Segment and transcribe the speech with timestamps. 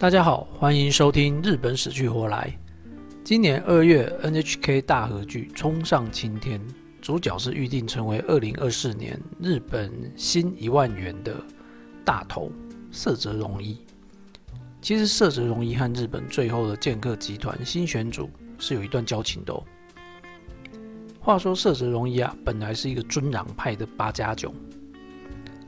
[0.00, 2.56] 大家好，欢迎收听《日本死去活来》。
[3.24, 6.60] 今年二月，NHK 大合剧《冲上青天》，
[7.02, 11.34] 主角是预定成为二零二四年日本新一万元的
[12.04, 12.48] 大头
[12.92, 13.76] 色泽荣一。
[14.80, 19.60] 其实色泽荣一和日本最后的剑客集团新选组是有一段交情的哦。
[21.18, 24.54] 话说色泽荣一啊，本来是一个尊攘派的八家囧，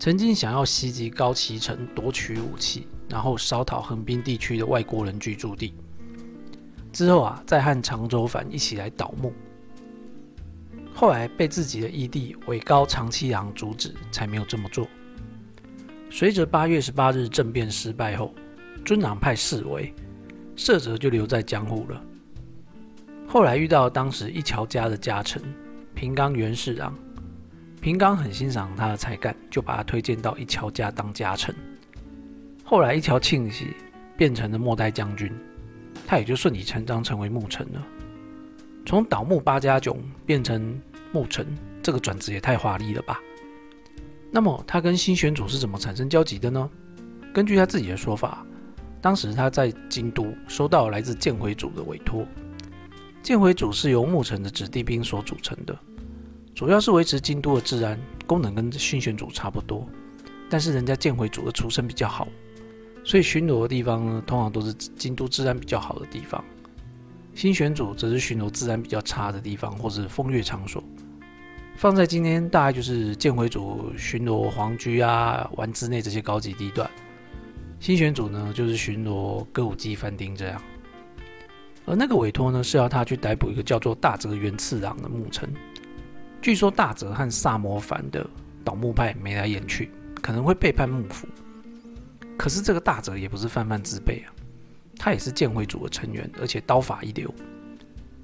[0.00, 5.74] 曾经想要袭击高崎城夺取武器，然后烧讨横滨地区的外国人居住地。
[6.92, 9.32] 之后啊，再和长州藩一起来倒幕。
[10.94, 14.88] 后来被自己的义弟尾高长七郎阻止，才没有这么做。
[16.10, 18.32] 随着八月十八日政变失败后，
[18.84, 19.92] 尊攘派示威，
[20.56, 22.02] 摄泽就留在江户了。
[23.28, 25.42] 后来遇到当时一桥家的家臣
[25.94, 26.94] 平冈源四郎，
[27.82, 31.54] 平冈很欣赏他的才干，就把他推荐到一桥家当家臣。
[32.66, 33.68] 后来一条庆喜
[34.16, 35.32] 变成了末代将军。
[36.06, 37.84] 他也就顺理成章成为牧臣了。
[38.84, 41.46] 从倒幕八家囧变成牧臣，
[41.82, 43.20] 这个转职也太华丽了吧？
[44.30, 46.70] 那么他跟新选组是怎么产生交集的呢？
[47.32, 48.46] 根据他自己的说法，
[49.00, 52.24] 当时他在京都收到来自剑辉组的委托。
[53.20, 55.76] 剑辉组是由牧臣的子弟兵所组成的，
[56.54, 59.88] 主要是维持京都的治安，功能跟新选组差不多。
[60.48, 62.28] 但是人家剑辉组的出身比较好。
[63.06, 66.44] 所以巡逻的地方呢，通常都是京都治安比较好的地方。
[67.36, 70.82] 新选组则是巡逻治安比较差的地方，或是风月场所。
[71.76, 76.90] 放在今天，大概就是建辉组巡逻皇居啊、丸之内这些高级地段。
[77.78, 80.60] 新选组呢，就是巡逻歌舞伎饭町这样。
[81.84, 85.48] 而那个委托呢，是要他去逮捕一个叫做大泽元次郎的牧臣。
[86.42, 88.28] 据说大泽和萨摩藩的
[88.64, 91.28] 倒幕派眉来眼去，可能会背叛幕府。
[92.46, 94.30] 可是这个大泽也不是泛泛之辈啊，
[94.96, 97.28] 他也是剑会组的成员，而且刀法一流。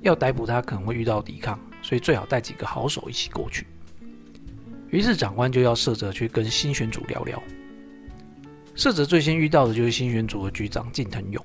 [0.00, 3.66] 要逮捕他可能会遇到抵抗，所以最好带几个好手一起过去。
[4.88, 7.42] 于是长官就要色泽去跟新选组聊聊。
[8.74, 11.44] 色泽最先遇到的就是新选组的局长近藤勇。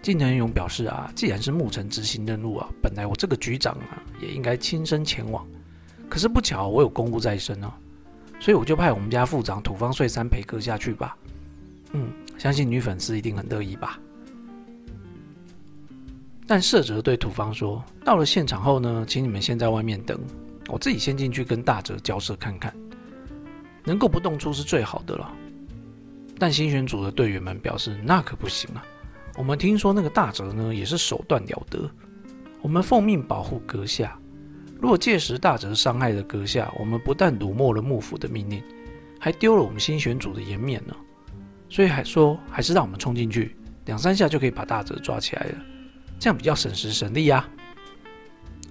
[0.00, 5.46] 近藤勇表示啊，既然是牧城执行任务啊，本来我这个局长啊也应该亲身前往。
[6.08, 7.70] 可是不巧我有公务在身啊，
[8.40, 11.14] 所以我就派我们家副长土方岁三陪阁下去吧。
[11.92, 13.98] 嗯，相信女粉丝一定很乐意吧。
[16.46, 20.20] 但社泽对土方说：“到了现场后呢，请你们先在外面等，
[20.68, 22.72] 我自己先进去跟大泽交涉看看，
[23.84, 25.32] 能够不动粗是最好的了。”
[26.38, 28.84] 但新选组的队员们表示：“那可不行啊！
[29.36, 31.90] 我们听说那个大泽呢也是手段了得，
[32.62, 34.16] 我们奉命保护阁下。
[34.80, 38.62] 如果届时大泽伤害了阁下，我们不但辱没了幕府的命令，
[39.18, 40.94] 还丢了我们新选组的颜面呢。”
[41.68, 43.56] 所以还说，还是让我们冲进去，
[43.86, 45.54] 两三下就可以把大泽抓起来了，
[46.18, 47.48] 这样比较省时省力呀。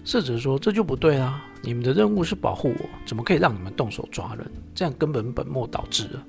[0.03, 4.50] 社者说：“这就不对啦，你们的任务是保护我，怎么可以让你们动手抓人？
[4.75, 6.23] 这样根本本末倒置了。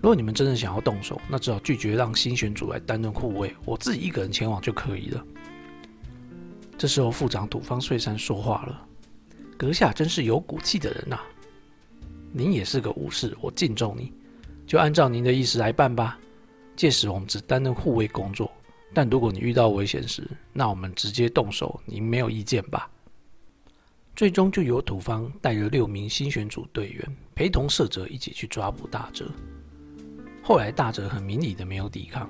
[0.00, 5.24] 如果你们真的想要动手，那只好拒绝让新选组来担任护卫，我自己一个人前往就可以了。”
[6.78, 8.86] 这时候，副长土方岁山说话了
[9.58, 11.20] ：“阁下真是有骨气的人呐，
[12.32, 14.10] 您也是个武士，我敬重你。”
[14.66, 16.18] 就按照您的意思来办吧。
[16.74, 18.50] 届时我们只担任护卫工作，
[18.94, 21.80] 但如果你遇到危险时，那我们直接动手。
[21.84, 22.90] 您没有意见吧？
[24.16, 29.30] 最终就由土方带着六名新选组队员陪同社泽一起去抓捕大泽。
[30.42, 32.28] 后来大泽很明理的没有抵抗，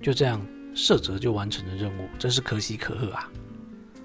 [0.00, 0.40] 就这样
[0.74, 3.30] 社泽就完成了任务，真是可喜可贺啊！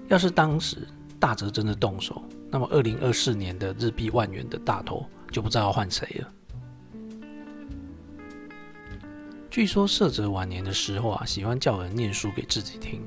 [0.08, 6.32] 要是当时大泽真的动手，那么二零二四年的日币万元的大头就不知道要换谁了。
[9.54, 13.00] 据说色泽晚年的时候啊，喜欢叫人念书给自己听。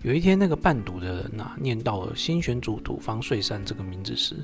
[0.00, 4.36] 有一天，那个伴读的人呐，念到了新选组土方岁山这个名字时，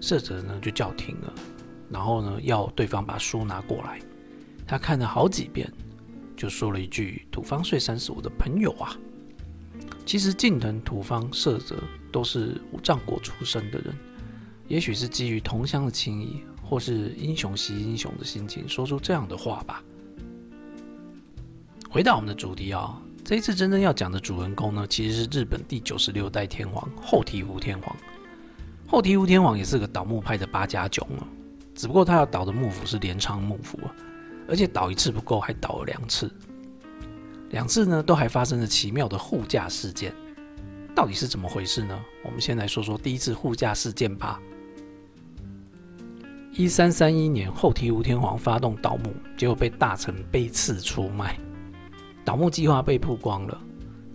[0.00, 1.32] 色泽呢就叫停了，
[1.88, 4.00] 然后呢要对方把书拿过来。
[4.66, 5.72] 他看了好几遍，
[6.36, 8.98] 就说了一句：“土方岁山是我的朋友啊。”
[10.04, 11.80] 其实近藤土方色泽
[12.10, 13.94] 都是五藏国出生的人，
[14.66, 19.80] 也许是基于同乡的情谊，或是英雄惜英雄的心情，说出这样的话吧。
[21.92, 27.94] 回到我们的主题啊，这一次真正要讲的主人公呢，其实是日本第九十六代天皇后醍醐天皇。
[28.86, 31.28] 后醍醐天皇也是个倒幕派的八家囧啊，
[31.74, 33.94] 只不过他要倒的幕府是镰仓幕府啊，
[34.48, 36.32] 而且倒一次不够，还倒了两次，
[37.50, 40.14] 两次呢都还发生了奇妙的护驾事件，
[40.94, 42.02] 到底是怎么回事呢？
[42.24, 44.40] 我们先来说说第一次护驾事件吧。
[46.52, 51.38] 一三三一年，后醍醐天皇发动倒幕，结果被大臣背刺出卖。
[52.24, 53.60] 倒木计划被曝光了，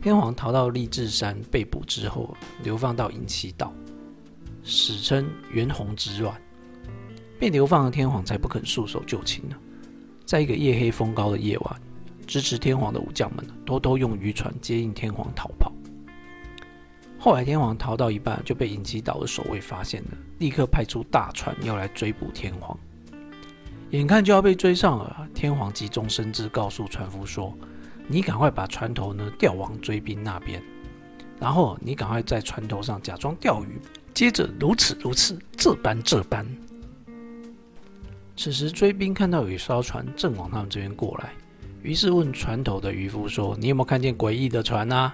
[0.02, 3.74] 天皇逃到立志山被捕之后，流放到隐岐岛，
[4.64, 6.40] 史称袁弘之乱。
[7.40, 9.56] 被流放的天皇才不肯束手就擒呢。
[10.26, 11.82] 在一个夜黑风高的夜晚，
[12.26, 15.72] 支持天皇的武将们偷偷用渔船接应天皇逃跑。
[17.20, 22.78] 后来天皇逃到一半就被隐岐岛的守卫发现了，立刻派出大船要来追捕天皇。
[23.92, 27.56] 眼看就要被追上了，天皇急中生智，告诉船夫说
[28.08, 30.64] ：“你赶快把船头呢调往追兵那边，
[31.40, 33.80] 然后你赶快在船头上假装钓鱼，
[34.14, 36.46] 接着如此如此，这般这般。”
[38.38, 41.34] 此时追兵看到有一艘船正往他们这边过来，
[41.84, 45.14] 于是问船头的渔夫说：“你有没有看见诡异的船啊？”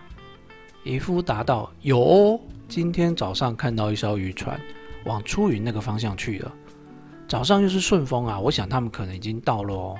[0.83, 4.59] 渔夫答道：“有，今天早上看到一艘渔船
[5.05, 6.53] 往出云那个方向去了。
[7.25, 9.97] 早上又是顺风啊，我想他们可能已经到了哦。”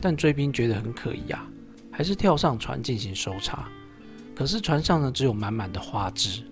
[0.00, 1.46] 但追兵觉得很可疑啊，
[1.92, 3.68] 还是跳上船进行搜查。
[4.34, 6.42] 可是船上呢只有满满的花枝，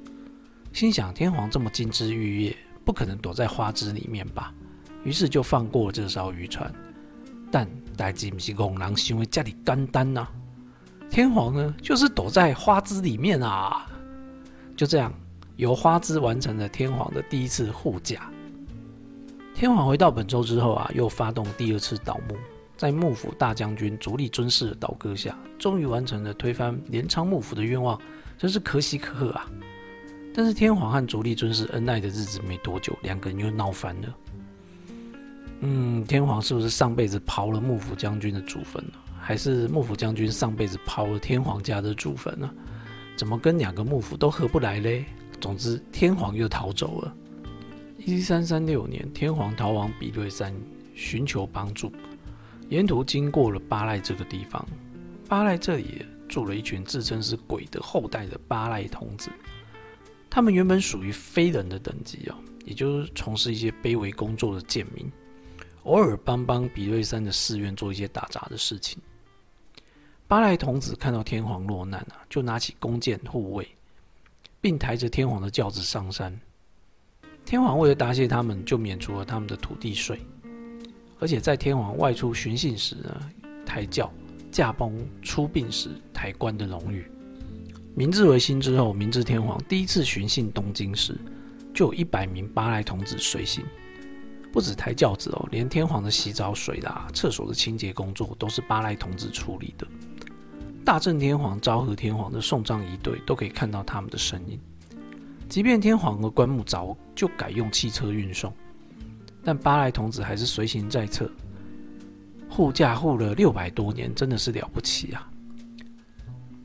[0.72, 4.54] 心想天皇这么金枝玉叶，不可能躲在花枝里面吧？
[5.02, 6.70] 于是就放过了这艘渔船，
[7.50, 7.66] 但
[7.96, 10.28] 代志不是公狼行为家里干单呐。
[11.10, 13.86] 天皇呢，就是躲在花枝里面啊。
[14.76, 15.12] 就这样，
[15.56, 18.30] 由花枝完成了天皇的第一次护驾。
[19.54, 22.36] 天皇回到本州之后啊，又发动第二次倒幕，
[22.80, 28.00] 在幕府大将军足利尊氏的倒戈下，终于完成了推翻镰仓幕府的愿望，
[28.38, 29.46] 真是可喜可贺啊。
[30.32, 34.16] 但是天皇和足利尊氏恩爱的日子没多久，两个人又闹翻了。
[35.60, 38.92] 嗯，天皇是不是上辈子刨了幕府将军的祖坟呢？
[39.20, 42.50] 还是幕府将军上辈子刨了天皇家的祖坟呢？
[43.14, 45.04] 怎么跟两个幕府都合不来嘞？
[45.38, 47.14] 总之，天皇又逃走了。
[47.98, 50.50] 一三三六年，天皇逃往比瑞山
[50.94, 51.92] 寻求帮助，
[52.70, 54.64] 沿途经过了巴赖这个地方。
[55.28, 59.28] 巴赖这里住了一群自称是鬼的后代的巴赖童子，
[60.30, 62.34] 他们原本属于非人的等级哦，
[62.64, 65.10] 也就是从事一些卑微工作的贱民。
[65.82, 69.00] 偶尔帮帮比瑞山的寺院做一些打杂的事情。
[70.28, 73.66] 巴赖童子看到天皇落难啊，就拿起弓箭护卫，
[74.60, 76.38] 并抬着天皇的轿子上山。
[77.44, 80.20] 天皇为了答谢他们，就免除了他们的土地税，
[81.20, 83.20] 而且在天皇外出巡幸时呢，
[83.64, 84.10] 抬轿
[84.50, 87.06] 驾崩出殡时抬棺的荣誉。
[87.94, 91.14] 明治维新之后，明治天皇第一次巡幸东京时，
[91.74, 93.64] 就有一百名巴赖童子随行。
[94.52, 99.86] 不止抬轿子哦，连天皇的洗澡水啦、厕所的清洁工作都是八赖童子处理的。
[100.84, 104.58] 大正天皇、昭和天皇的送葬仪队都可以看到他们的身影。
[105.48, 108.52] 即便天皇的棺木早就改用汽车运送，
[109.42, 111.30] 但八赖童子还是随行在侧，
[112.48, 115.30] 护驾护了六百多年，真的是了不起啊！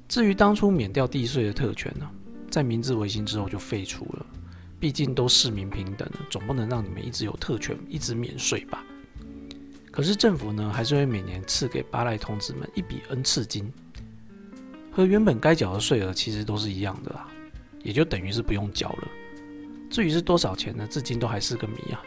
[0.07, 2.09] 至于当初免掉地税的特权呢，
[2.49, 4.25] 在明治维新之后就废除了。
[4.77, 8.83] 毕竟都市民平等了，总不能让你们一直有特权，一直免税吧？
[9.89, 13.71] 可是政府呢，还是会每年赐给巴赖童子们一笔恩赐金，
[14.91, 17.27] 和原本该缴的税额其实都是一样的啦，
[17.81, 19.07] 也就等于是不用缴了。
[19.89, 20.85] 至于是多少钱呢？
[20.87, 22.01] 至今都还是个谜啊。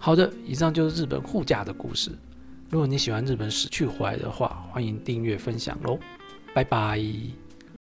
[0.00, 2.10] 好的，以上就是日本护驾的故事。
[2.70, 5.98] 如果你喜欢日本死去活来的话，欢迎订阅分享喽，
[6.54, 6.98] 拜拜。